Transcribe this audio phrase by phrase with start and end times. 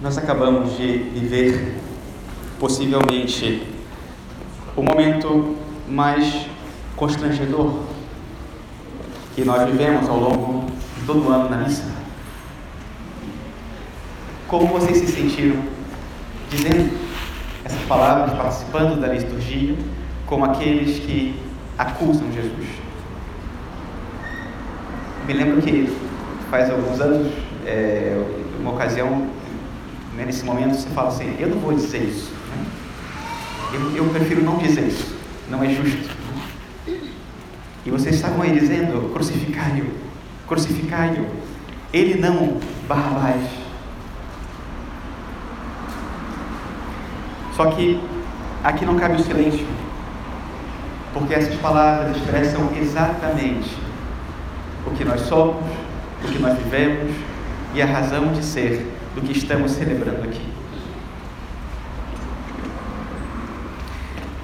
[0.00, 1.76] Nós acabamos de viver,
[2.60, 3.66] possivelmente,
[4.76, 5.56] o momento
[5.88, 6.46] mais
[6.94, 7.80] constrangedor
[9.34, 11.82] que nós vivemos ao longo de todo o ano na missa.
[14.46, 15.56] Como vocês se sentiram
[16.48, 16.96] dizendo
[17.64, 19.74] essas palavras, participando da liturgia,
[20.26, 21.34] como aqueles que
[21.76, 22.68] acusam Jesus?
[25.26, 25.92] Me lembro que
[26.52, 27.32] faz alguns anos,
[27.66, 28.16] é,
[28.60, 29.37] uma ocasião,
[30.18, 32.32] né, nesse momento, você fala assim: Eu não vou dizer isso.
[32.50, 32.66] Né?
[33.72, 35.16] Eu, eu prefiro não dizer isso.
[35.48, 36.10] Não é justo.
[37.86, 39.86] E vocês estavam aí dizendo: Crucificai-o,
[40.48, 41.24] crucificai-o.
[41.92, 42.58] Ele não,
[42.88, 43.42] Barrabás.
[47.54, 48.00] Só que
[48.64, 49.66] aqui não cabe o silêncio,
[51.14, 53.76] porque essas palavras expressam exatamente
[54.84, 55.64] o que nós somos,
[56.24, 57.14] o que nós vivemos
[57.74, 60.46] e a razão de ser do que estamos celebrando aqui.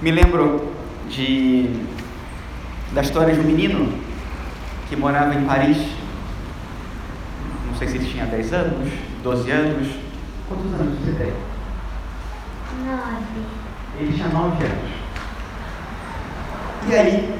[0.00, 0.72] Me lembro
[1.08, 1.70] de
[2.92, 3.92] da história de um menino
[4.88, 5.76] que morava em Paris.
[7.66, 9.88] Não sei se ele tinha 10 anos, 12 anos.
[10.48, 11.32] Quantos anos você tem?
[12.86, 13.46] Nove.
[13.98, 14.90] Ele tinha 9 anos.
[16.88, 17.38] E aí,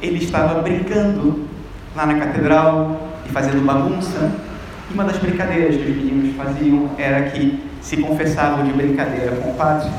[0.00, 1.46] ele estava brincando
[1.94, 4.32] lá na catedral fazendo bagunça.
[4.90, 9.50] E uma das brincadeiras que os meninos faziam era que se confessavam de brincadeira com
[9.50, 9.90] o padre.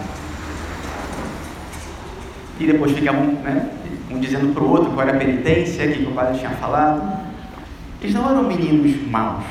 [2.60, 3.70] E depois ficavam, né,
[4.12, 7.22] um dizendo para o outro qual era a penitência que o padre tinha falado.
[8.02, 9.44] Eles não eram meninos maus,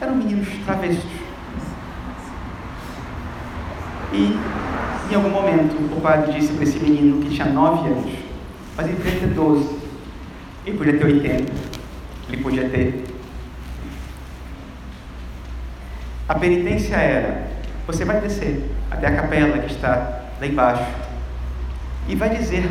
[0.00, 1.04] eram meninos travessos.
[4.12, 4.38] E
[5.10, 8.12] em algum momento o padre disse para esse menino que tinha 9 anos,
[8.76, 9.76] mas ele podia ter 12,
[10.66, 11.52] ele podia ter 80,
[12.34, 13.04] ele podia ter.
[16.28, 17.48] A penitência era:
[17.86, 20.86] você vai descer até a capela que está lá embaixo
[22.08, 22.68] e vai dizer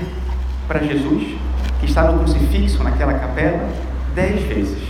[0.68, 1.38] para Jesus,
[1.80, 3.70] que está no crucifixo naquela capela,
[4.16, 4.82] dez vezes: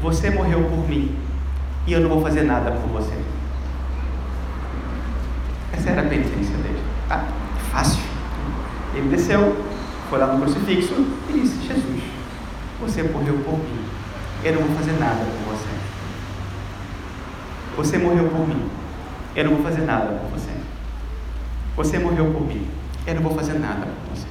[0.00, 1.14] Você morreu por mim
[1.86, 3.14] e eu não vou fazer nada por você.
[5.72, 6.80] Essa era a penitência dele.
[7.10, 7.24] Ah,
[7.70, 8.02] fácil.
[8.94, 9.64] Ele desceu,
[10.08, 10.94] foi lá no crucifixo
[11.28, 12.02] e disse: Jesus,
[12.80, 13.84] você morreu por mim,
[14.44, 15.68] eu não vou fazer nada por você.
[17.76, 18.68] Você morreu por mim,
[19.34, 20.50] eu não vou fazer nada por você.
[21.76, 22.66] Você morreu por mim,
[23.06, 24.26] eu não vou fazer nada por você.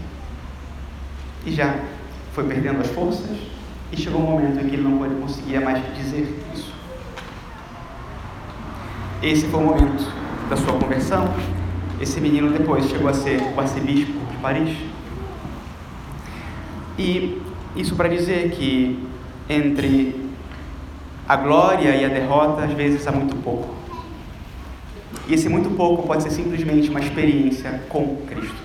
[1.46, 1.76] E já
[2.34, 3.38] foi perdendo as forças
[3.92, 6.74] e chegou um momento em que ele não conseguia mais dizer isso.
[9.22, 10.12] Esse foi o momento
[10.50, 11.34] da sua conversão.
[12.00, 14.78] Esse menino depois chegou a ser o arcebispo de Paris.
[16.98, 17.42] E
[17.76, 19.00] isso para dizer que
[19.50, 20.16] entre
[21.28, 23.74] a glória e a derrota, às vezes há muito pouco.
[25.28, 28.56] E esse muito pouco pode ser simplesmente uma experiência com Cristo.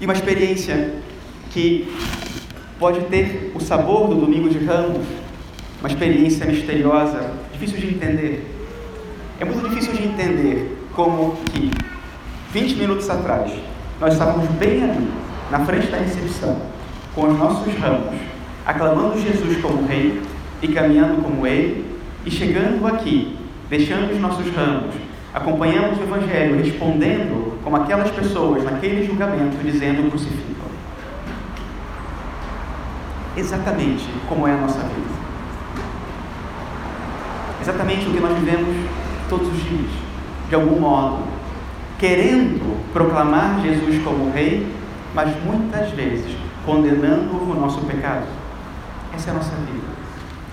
[0.00, 0.94] E uma experiência
[1.50, 1.92] que
[2.78, 5.06] pode ter o sabor do domingo de Ramos,
[5.80, 8.46] uma experiência misteriosa, difícil de entender.
[9.40, 11.70] É muito difícil de entender como que
[12.52, 13.52] 20 minutos atrás
[14.00, 15.10] nós estávamos bem ali,
[15.50, 16.60] na frente da recepção,
[17.14, 18.14] com os nossos ramos,
[18.66, 20.20] aclamando Jesus como rei
[20.60, 21.84] e caminhando como ele,
[22.26, 23.36] e chegando aqui,
[23.68, 24.94] deixando os nossos ramos,
[25.32, 30.64] acompanhamos o Evangelho, respondendo como aquelas pessoas naquele julgamento, dizendo crucificam.
[33.36, 35.14] Exatamente como é a nossa vida.
[37.60, 38.76] Exatamente o que nós vivemos
[39.28, 39.90] todos os dias,
[40.48, 41.24] de algum modo,
[41.98, 44.66] querendo proclamar Jesus como Rei,
[45.14, 48.26] mas muitas vezes condenando o nosso pecado.
[49.14, 49.94] Essa é a nossa vida.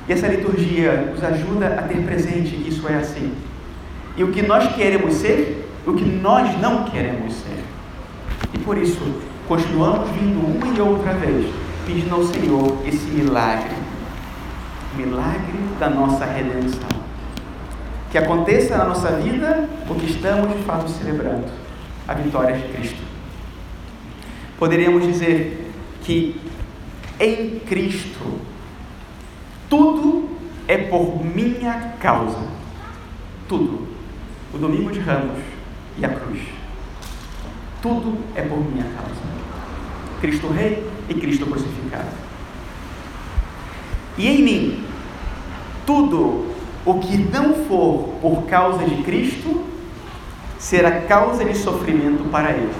[0.07, 3.33] E essa liturgia nos ajuda a ter presente que isso é assim.
[4.17, 7.63] E o que nós queremos ser, o que nós não queremos ser.
[8.53, 9.01] E por isso,
[9.47, 11.51] continuamos vindo uma e outra vez,
[11.85, 13.81] pedindo ao Senhor esse milagre
[14.95, 16.89] milagre da nossa redenção.
[18.11, 21.45] Que aconteça na nossa vida o que estamos de fato celebrando
[22.07, 23.01] a vitória de Cristo.
[24.59, 25.60] Poderíamos dizer
[26.03, 26.39] que
[27.19, 28.39] em Cristo
[29.69, 30.29] tudo
[30.67, 32.45] é por minha causa.
[33.47, 33.87] Tudo.
[34.53, 35.39] O domingo de Ramos
[35.97, 36.41] e a cruz.
[37.81, 39.21] Tudo é por minha causa.
[40.19, 42.09] Cristo Rei e Cristo crucificado.
[44.17, 44.83] E em mim,
[45.85, 46.53] tudo
[46.85, 49.63] o que não for por causa de Cristo
[50.59, 52.73] será causa de sofrimento para Ele.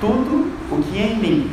[0.00, 1.50] Tudo o que em mim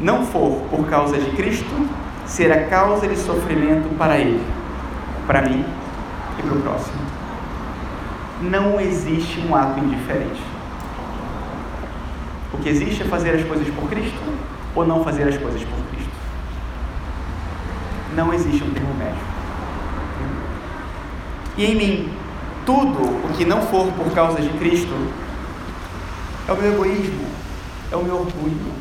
[0.00, 1.88] não for por causa de Cristo
[2.26, 4.42] ser a causa de sofrimento para ele,
[5.26, 5.64] para mim
[6.38, 7.00] e para o próximo.
[8.42, 10.40] Não existe um ato indiferente.
[12.52, 14.18] O que existe é fazer as coisas por Cristo
[14.74, 16.10] ou não fazer as coisas por Cristo.
[18.16, 19.30] Não existe um termo médio.
[21.56, 22.08] E em mim,
[22.64, 24.94] tudo o que não for por causa de Cristo
[26.48, 27.24] é o meu egoísmo,
[27.90, 28.72] é o meu orgulho.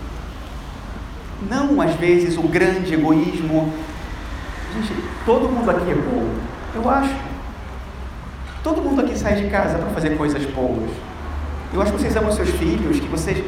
[1.49, 3.73] Não, às vezes, o grande egoísmo.
[4.73, 4.93] Gente,
[5.25, 6.33] todo mundo aqui é bom,
[6.75, 7.15] eu acho.
[8.63, 10.89] Todo mundo aqui sai de casa para fazer coisas boas.
[11.73, 13.43] Eu acho que vocês amam seus filhos, que vocês.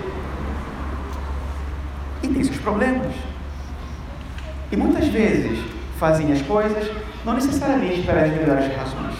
[2.23, 3.13] E tem seus problemas.
[4.71, 5.59] E muitas vezes
[5.99, 6.89] fazem as coisas
[7.25, 9.15] não necessariamente pelas melhores razões.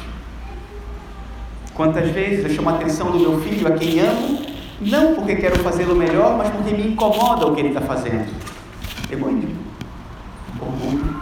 [1.74, 4.50] Quantas vezes eu chamo a atenção do meu filho, a quem amo,
[4.81, 8.28] não porque quero fazê-lo melhor, mas porque me incomoda o que ele está fazendo.
[9.12, 9.56] Egoísmo.
[10.60, 11.22] Orgulho.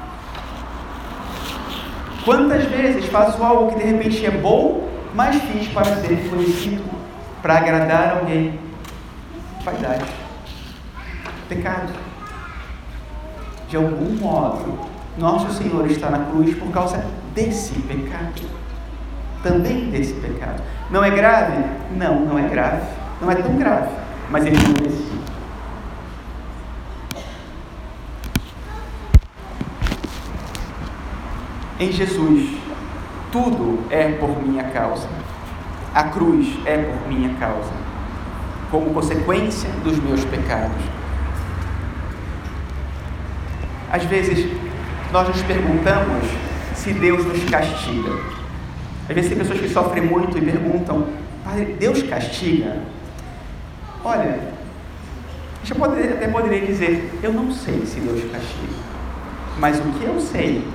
[2.24, 6.84] Quantas vezes faço algo que de repente é bom, mas fiz para ser reconhecido,
[7.42, 8.60] para agradar alguém?
[9.64, 10.06] Vaidade.
[11.50, 11.92] Pecado.
[13.68, 14.80] De algum modo,
[15.18, 17.04] nosso Senhor está na cruz por causa
[17.36, 18.42] desse pecado.
[19.44, 20.62] Também desse pecado.
[20.90, 21.64] Não é grave?
[21.96, 22.84] Não, não é grave.
[23.22, 23.90] Não é tão grave,
[24.30, 25.20] mas ele não merecia.
[31.80, 32.58] Em Jesus,
[33.32, 35.08] tudo é por minha causa.
[35.94, 37.72] A cruz é por minha causa,
[38.72, 40.82] como consequência dos meus pecados.
[43.92, 44.50] Às vezes,
[45.12, 46.26] nós nos perguntamos
[46.76, 48.12] se Deus nos castiga.
[49.10, 51.08] Às vezes, tem pessoas que sofrem muito e perguntam:
[51.80, 52.78] Deus castiga?
[54.04, 54.40] Olha,
[55.70, 58.74] eu poderia, até poderia dizer: Eu não sei se Deus castiga,
[59.60, 60.66] mas o que eu sei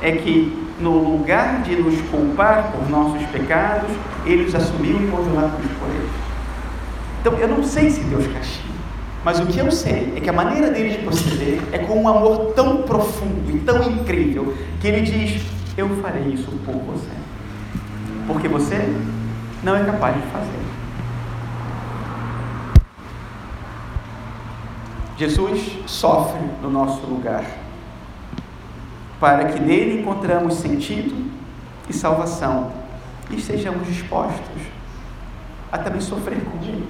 [0.00, 3.90] é que no lugar de nos culpar por nossos pecados,
[4.24, 6.10] Ele os assumiu e morreu na cruz por eles.
[7.20, 8.66] Então, eu não sei se Deus castiga.
[9.24, 12.06] Mas o que eu sei é que a maneira dele de proceder é com um
[12.08, 15.42] amor tão profundo e tão incrível que ele diz:
[15.76, 17.10] Eu farei isso por você.
[18.28, 18.76] Porque você
[19.64, 20.66] não é capaz de fazer.
[25.16, 27.44] Jesus sofre no nosso lugar,
[29.18, 31.30] para que nele encontramos sentido
[31.88, 32.70] e salvação
[33.30, 34.62] e estejamos dispostos
[35.72, 36.86] a também sofrer com ele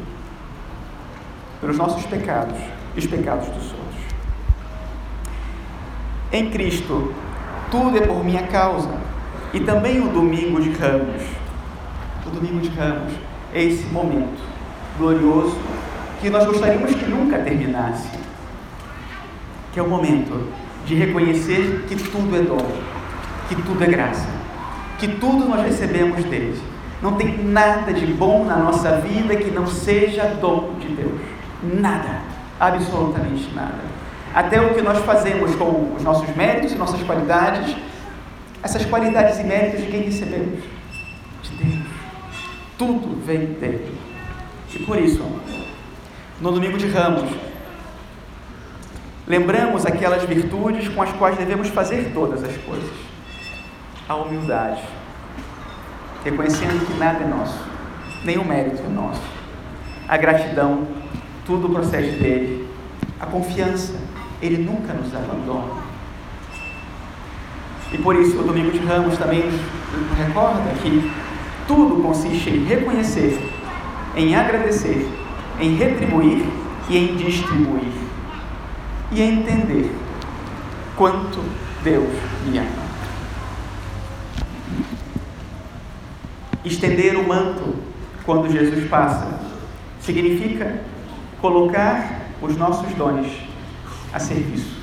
[1.60, 2.58] pelos nossos pecados
[2.94, 3.86] e os pecados dos outros.
[6.32, 7.14] Em Cristo,
[7.70, 8.90] tudo é por minha causa.
[9.54, 11.22] E também o domingo de Ramos.
[12.26, 13.12] O domingo de Ramos
[13.54, 14.42] é esse momento
[14.98, 15.56] glorioso
[16.20, 18.08] que nós gostaríamos que nunca terminasse.
[19.72, 20.48] Que é o momento
[20.86, 22.66] de reconhecer que tudo é dom,
[23.48, 24.28] que tudo é graça,
[24.98, 26.58] que tudo nós recebemos dele.
[27.02, 31.20] Não tem nada de bom na nossa vida que não seja dom de Deus.
[31.62, 32.20] Nada,
[32.58, 33.96] absolutamente nada.
[34.34, 37.76] Até o que nós fazemos com os nossos méritos e nossas qualidades,
[38.62, 40.62] essas qualidades e méritos de quem recebemos?
[41.42, 41.86] De Deus.
[42.78, 43.94] Tudo vem dele.
[44.74, 45.22] E por isso,
[46.40, 47.30] no domingo de Ramos,
[49.26, 52.90] lembramos aquelas virtudes com as quais devemos fazer todas as coisas.
[54.08, 54.82] A humildade,
[56.22, 57.58] reconhecendo que nada é nosso,
[58.24, 59.22] nenhum mérito é nosso.
[60.06, 60.86] A gratidão,
[61.44, 62.68] tudo procede dele.
[63.18, 63.94] A confiança,
[64.42, 65.86] ele nunca nos abandona.
[67.92, 69.44] E por isso o Domingo de Ramos também
[70.18, 71.10] recorda que
[71.66, 73.40] tudo consiste em reconhecer,
[74.14, 75.08] em agradecer,
[75.60, 76.44] em retribuir
[76.88, 77.92] e em distribuir.
[79.12, 79.94] E entender
[80.96, 81.40] quanto
[81.82, 82.12] Deus
[82.44, 82.86] me ama.
[86.64, 87.76] Estender o manto
[88.24, 89.38] quando Jesus passa
[90.00, 90.80] significa
[91.40, 93.28] colocar os nossos dons
[94.12, 94.76] a serviço.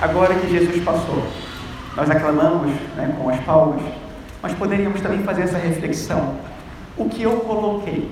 [0.00, 1.26] Agora que Jesus passou,
[1.96, 3.82] nós aclamamos né, com as palmas,
[4.40, 6.36] mas poderíamos também fazer essa reflexão.
[7.00, 8.10] O que eu coloquei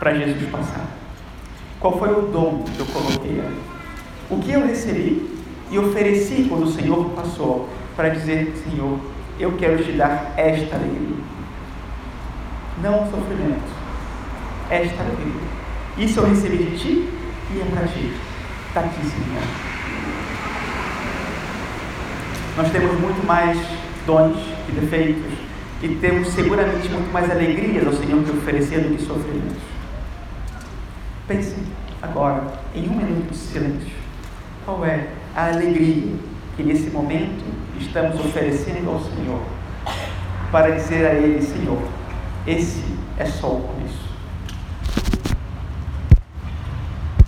[0.00, 0.88] para Jesus passar?
[1.78, 3.44] Qual foi o dom que eu coloquei?
[4.28, 5.38] O que eu recebi
[5.70, 8.98] e ofereci quando o Senhor passou para dizer: Senhor,
[9.38, 11.16] eu quero te dar esta alegria.
[12.82, 13.70] Não o sofrimento,
[14.68, 15.48] esta alegria.
[15.96, 17.08] Isso eu recebi de ti
[17.54, 18.12] e é para ti.
[18.66, 19.42] Está aqui, Senhor.
[22.56, 23.56] Nós temos muito mais
[24.04, 24.36] dons
[24.68, 25.37] e defeitos
[25.82, 29.62] e temos seguramente muito mais alegrias ao Senhor que oferecer do que sofrimentos.
[31.28, 31.54] Pense
[32.02, 32.42] agora,
[32.74, 33.96] em um minuto de silêncio,
[34.64, 36.14] qual é a alegria
[36.56, 37.44] que nesse momento
[37.78, 39.40] estamos oferecendo ao Senhor
[40.50, 41.78] para dizer a Ele: Senhor,
[42.46, 42.82] esse
[43.16, 44.07] é só o começo.